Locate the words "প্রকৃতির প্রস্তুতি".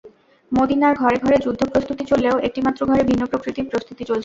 3.25-4.03